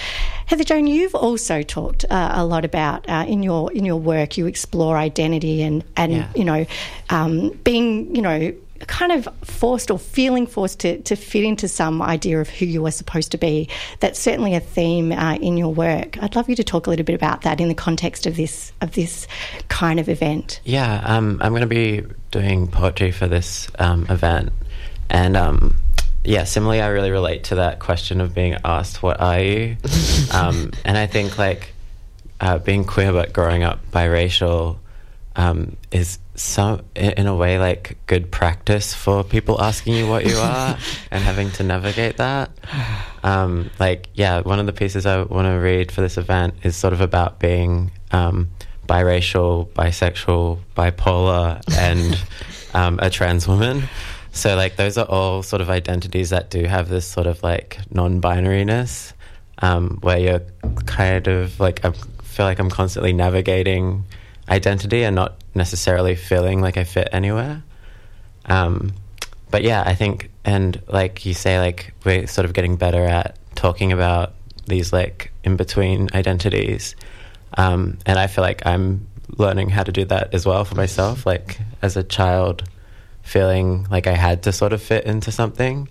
[0.46, 4.38] Heather Joan, you've also talked uh, a lot about uh, in your in your work.
[4.38, 6.28] You explore identity and and yeah.
[6.34, 6.64] you know
[7.10, 8.54] um, being you know
[8.86, 12.82] kind of forced or feeling forced to, to fit into some idea of who you
[12.82, 13.68] were supposed to be.
[14.00, 16.22] That's certainly a theme uh, in your work.
[16.22, 18.72] I'd love you to talk a little bit about that in the context of this
[18.80, 19.26] of this
[19.68, 20.60] kind of event.
[20.64, 24.50] Yeah, um, I'm going to be doing poetry for this um, event,
[25.10, 25.76] and um,
[26.26, 29.76] yeah, similarly, I really relate to that question of being asked, "What are you?"
[30.32, 31.72] Um, and I think like
[32.40, 34.78] uh, being queer but growing up biracial
[35.36, 40.36] um, is some in a way like good practice for people asking you what you
[40.36, 40.76] are
[41.10, 42.50] and having to navigate that.
[43.22, 46.76] Um, like yeah, one of the pieces I want to read for this event is
[46.76, 48.50] sort of about being um,
[48.86, 52.18] biracial, bisexual, bipolar, and
[52.74, 53.84] um, a trans woman.
[54.36, 57.78] So like those are all sort of identities that do have this sort of like
[57.90, 59.14] non-binariness,
[59.62, 60.42] um, where you're
[60.84, 64.04] kind of like I feel like I'm constantly navigating
[64.46, 67.62] identity and not necessarily feeling like I fit anywhere.
[68.44, 68.92] Um,
[69.50, 73.38] but yeah, I think, and like you say, like we're sort of getting better at
[73.54, 74.34] talking about
[74.66, 76.94] these like in between identities.
[77.56, 79.06] Um, and I feel like I'm
[79.38, 81.24] learning how to do that as well for myself.
[81.24, 82.68] Like as a child,
[83.26, 85.88] feeling like I had to sort of fit into something.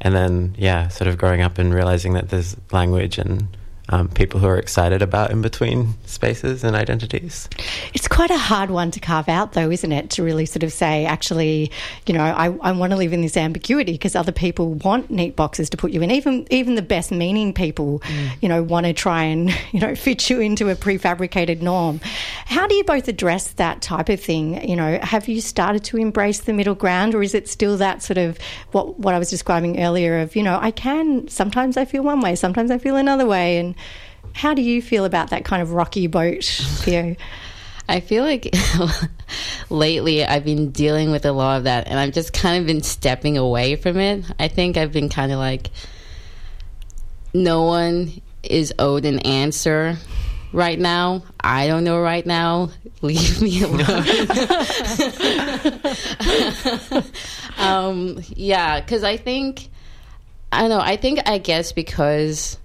[0.00, 3.46] And then, yeah, sort of growing up and realizing that there's language and
[3.92, 7.46] um, people who are excited about in between spaces and identities.
[7.92, 10.08] It's quite a hard one to carve out, though, isn't it?
[10.10, 11.70] To really sort of say, actually,
[12.06, 15.36] you know, I, I want to live in this ambiguity because other people want neat
[15.36, 16.10] boxes to put you in.
[16.10, 18.30] Even even the best meaning people, mm.
[18.40, 22.00] you know, want to try and you know fit you into a prefabricated norm.
[22.46, 24.66] How do you both address that type of thing?
[24.66, 28.02] You know, have you started to embrace the middle ground, or is it still that
[28.02, 28.38] sort of
[28.70, 32.22] what what I was describing earlier of you know, I can sometimes I feel one
[32.22, 33.74] way, sometimes I feel another way, and
[34.32, 37.16] how do you feel about that kind of rocky boat, Peo?
[37.88, 38.54] I feel like
[39.70, 42.82] lately I've been dealing with a lot of that and I've just kind of been
[42.82, 44.24] stepping away from it.
[44.38, 45.70] I think I've been kind of like,
[47.34, 49.96] no one is owed an answer
[50.52, 51.24] right now.
[51.40, 52.70] I don't know right now.
[53.02, 53.88] Leave me alone.
[57.58, 59.68] um, yeah, because I think,
[60.52, 62.58] I don't know, I think, I guess because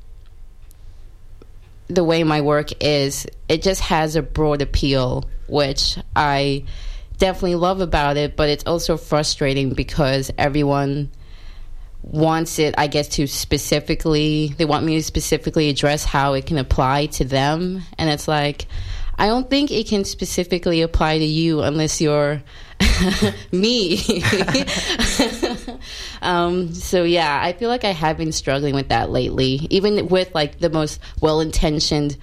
[1.88, 6.66] the way my work is, it just has a broad appeal, which I
[7.18, 11.12] definitely love about it, but it's also frustrating because everyone
[12.04, 16.58] wants it, I guess, to specifically, they want me to specifically address how it can
[16.58, 17.84] apply to them.
[17.98, 18.68] And it's like,
[19.18, 22.44] I don't think it can specifically apply to you unless you're
[23.52, 23.98] me.
[26.22, 30.34] um, so yeah, I feel like I have been struggling with that lately, even with
[30.34, 32.18] like the most well intentioned.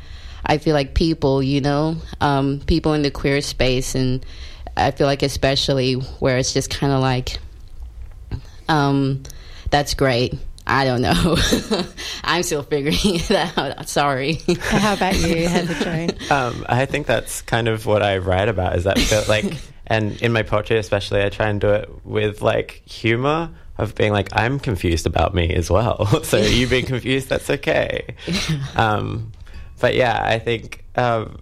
[0.47, 4.25] I feel like people, you know, um, people in the queer space, and
[4.77, 7.39] I feel like especially where it's just kind of like,
[8.69, 9.23] um,
[9.71, 10.35] that's great.
[10.67, 11.37] I don't know.
[12.25, 13.89] I'm still figuring it out.
[13.89, 14.41] Sorry.
[14.61, 16.31] How about you, Heather Joan?
[16.31, 18.77] Um, I think that's kind of what I write about.
[18.77, 19.45] Is that feel like,
[19.87, 24.13] and in my poetry especially, I try and do it with like humor of being
[24.13, 26.07] like, I'm confused about me as well.
[26.25, 28.15] so you being confused, that's okay.
[28.77, 29.33] Um,
[29.81, 31.39] but yeah, I think um,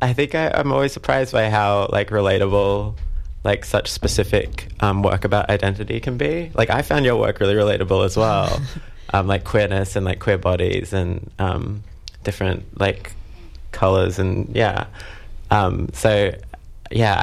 [0.00, 2.96] I think I, I'm always surprised by how like relatable
[3.44, 6.50] like such specific um, work about identity can be.
[6.54, 8.60] Like I found your work really relatable as well,
[9.14, 11.82] um, like queerness and like queer bodies and um,
[12.22, 13.12] different like
[13.72, 14.86] colors and yeah.
[15.50, 16.34] Um, so
[16.90, 17.14] yeah,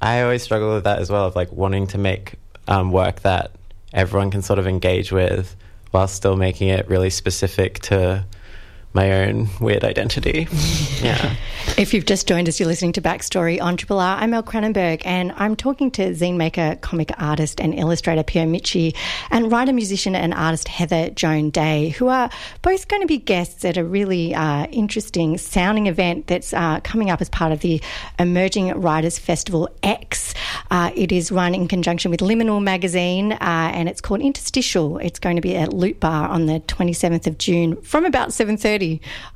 [0.00, 2.34] I I always struggle with that as well of like wanting to make
[2.68, 3.50] um, work that
[3.96, 5.56] everyone can sort of engage with
[5.90, 8.24] while still making it really specific to
[8.92, 10.48] my own weird identity.
[11.02, 11.36] yeah.
[11.76, 14.16] If you've just joined us, you're listening to Backstory on Triple R.
[14.16, 18.94] I'm Mel Cranenburgh, and I'm talking to zine maker, comic artist, and illustrator Peo Michie,
[19.30, 22.30] and writer, musician, and artist Heather Joan Day, who are
[22.62, 27.10] both going to be guests at a really uh, interesting sounding event that's uh, coming
[27.10, 27.82] up as part of the
[28.18, 30.32] Emerging Writers Festival X.
[30.70, 33.38] Uh, it is run in conjunction with Liminal Magazine, uh,
[33.74, 34.96] and it's called Interstitial.
[34.98, 38.85] It's going to be at Loot Bar on the 27th of June from about 7:30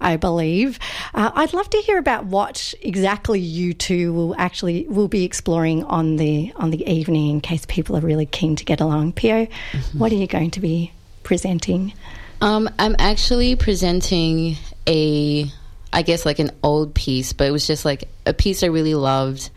[0.01, 0.79] I believe.
[1.15, 5.85] Uh, I'd love to hear about what exactly you two will actually will be exploring
[5.85, 9.13] on the on the evening, in case people are really keen to get along.
[9.13, 9.99] Peo, mm-hmm.
[9.99, 10.93] what are you going to be
[11.23, 11.93] presenting?
[12.41, 15.45] Um, I'm actually presenting a,
[15.93, 18.95] I guess like an old piece, but it was just like a piece I really
[18.95, 19.51] loved.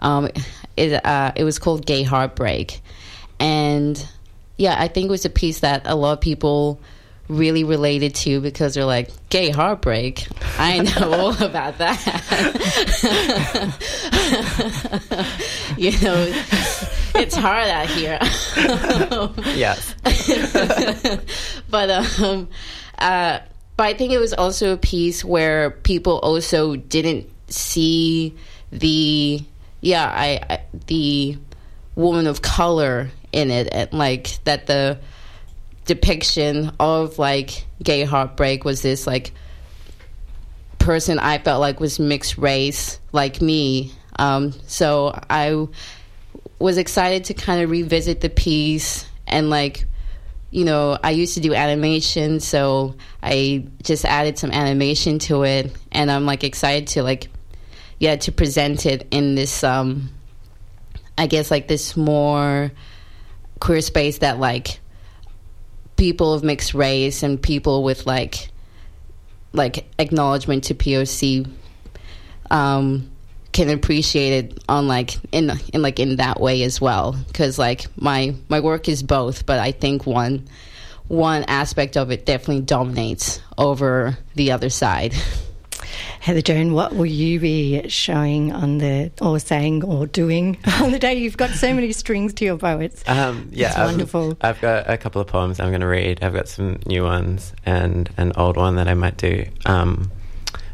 [0.00, 0.28] Um,
[0.76, 2.80] it uh, it was called Gay Heartbreak,
[3.38, 4.08] and
[4.56, 6.80] yeah, I think it was a piece that a lot of people
[7.30, 10.26] really related to because they're like gay heartbreak.
[10.58, 11.98] I know all about that.
[15.78, 16.26] you know,
[17.14, 18.18] it's hard out here.
[19.56, 19.94] yes.
[21.70, 22.48] but um,
[22.98, 23.38] uh,
[23.76, 28.36] but I think it was also a piece where people also didn't see
[28.72, 29.42] the
[29.80, 31.38] yeah I, I the
[31.94, 34.98] woman of color in it and like that the
[35.90, 39.32] depiction of like gay heartbreak was this like
[40.78, 43.90] person I felt like was mixed race like me.
[44.16, 45.66] Um, so I
[46.60, 49.84] was excited to kind of revisit the piece and like
[50.52, 55.74] you know I used to do animation so I just added some animation to it
[55.90, 57.30] and I'm like excited to like
[57.98, 60.10] yeah to present it in this um
[61.18, 62.70] I guess like this more
[63.58, 64.79] queer space that like
[66.00, 68.48] people of mixed race and people with like
[69.52, 71.46] like acknowledgement to POC
[72.50, 73.10] um,
[73.52, 77.84] can appreciate it on like in in like in that way as well because like
[78.00, 80.48] my my work is both but I think one
[81.06, 85.12] one aspect of it definitely dominates over the other side.
[86.20, 90.98] Heather Joan, what will you be showing on the, or saying, or doing on the
[90.98, 91.14] day?
[91.14, 92.78] You've got so many strings to your bow.
[92.78, 94.36] It's, um, yeah, it's wonderful.
[94.42, 96.22] I've, I've, got a couple of poems I'm going to read.
[96.22, 99.46] I've got some new ones and an old one that I might do.
[99.64, 100.12] Um,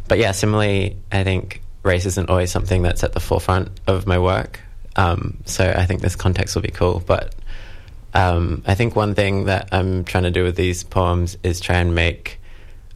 [0.09, 4.19] but yeah, similarly, I think race isn't always something that's at the forefront of my
[4.19, 4.59] work.
[4.97, 7.05] Um, so I think this context will be cool.
[7.07, 7.37] But
[8.15, 11.77] um, I think one thing that I'm trying to do with these poems is try
[11.77, 12.41] and make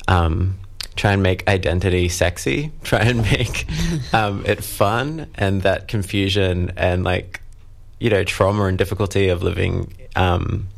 [0.09, 0.59] um,
[0.97, 3.66] try and make identity sexy, try and make
[4.12, 7.41] um, it fun, and that confusion and like
[7.99, 10.68] you know trauma and difficulty of living um,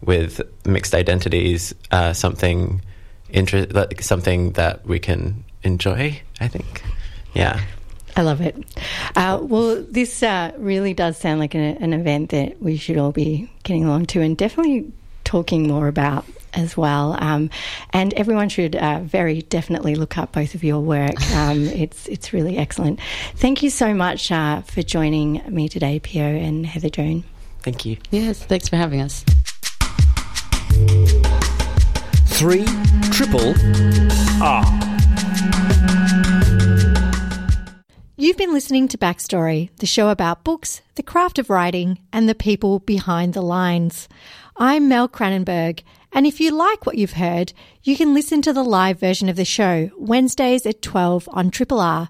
[0.00, 2.82] with mixed identities uh, something
[3.30, 6.20] inter- like something that we can enjoy.
[6.40, 6.82] I think,
[7.34, 7.60] yeah.
[8.16, 8.56] I love it.
[9.14, 13.12] Uh, well, this uh, really does sound like an, an event that we should all
[13.12, 14.90] be getting along to, and definitely
[15.24, 16.24] talking more about
[16.56, 17.16] as well.
[17.20, 17.50] Um,
[17.90, 21.14] and everyone should uh, very definitely look up both of your work.
[21.36, 22.98] Um, it's it's really excellent.
[23.34, 27.24] Thank you so much uh, for joining me today, Peo and Heather Joan.
[27.60, 27.98] Thank you.
[28.10, 29.22] Yes, thanks for having us.
[32.26, 32.64] Three
[33.10, 33.54] triple
[34.42, 34.64] R.
[38.16, 42.34] You've been listening to Backstory, the show about books, the craft of writing, and the
[42.34, 44.08] people behind the lines.
[44.56, 45.82] I'm Mel Cranenburgh,
[46.12, 47.52] and if you like what you've heard,
[47.82, 51.80] you can listen to the live version of the show Wednesdays at 12 on Triple
[51.80, 52.08] R.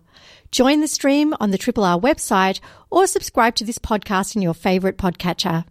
[0.52, 4.54] Join the stream on the Triple R website or subscribe to this podcast in your
[4.54, 5.64] favourite podcatcher.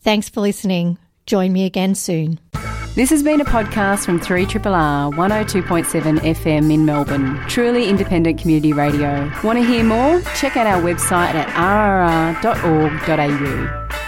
[0.00, 0.98] Thanks for listening.
[1.26, 2.40] Join me again soon.
[2.94, 4.48] This has been a podcast from 3 R
[5.12, 7.38] 102.7 FM in Melbourne.
[7.48, 9.30] Truly independent community radio.
[9.44, 10.20] Want to hear more?
[10.34, 11.46] Check out our website at
[12.42, 14.07] rrr.org.au.